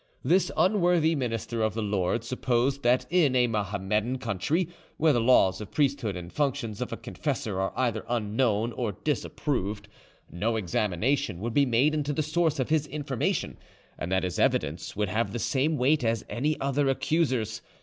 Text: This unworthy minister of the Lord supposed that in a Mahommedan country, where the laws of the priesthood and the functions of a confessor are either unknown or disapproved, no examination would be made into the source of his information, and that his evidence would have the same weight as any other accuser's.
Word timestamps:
This 0.23 0.49
unworthy 0.57 1.13
minister 1.13 1.61
of 1.61 1.75
the 1.75 1.83
Lord 1.83 2.23
supposed 2.23 2.81
that 2.81 3.05
in 3.11 3.35
a 3.35 3.45
Mahommedan 3.45 4.17
country, 4.17 4.67
where 4.97 5.13
the 5.13 5.21
laws 5.21 5.61
of 5.61 5.67
the 5.69 5.75
priesthood 5.75 6.15
and 6.17 6.31
the 6.31 6.33
functions 6.33 6.81
of 6.81 6.91
a 6.91 6.97
confessor 6.97 7.61
are 7.61 7.71
either 7.75 8.03
unknown 8.09 8.71
or 8.71 8.93
disapproved, 8.93 9.87
no 10.27 10.55
examination 10.55 11.39
would 11.39 11.53
be 11.53 11.67
made 11.67 11.93
into 11.93 12.13
the 12.13 12.23
source 12.23 12.57
of 12.59 12.69
his 12.69 12.87
information, 12.87 13.57
and 13.95 14.11
that 14.11 14.23
his 14.23 14.39
evidence 14.39 14.95
would 14.95 15.09
have 15.09 15.33
the 15.33 15.37
same 15.37 15.77
weight 15.77 16.03
as 16.03 16.25
any 16.27 16.59
other 16.59 16.89
accuser's. 16.89 17.61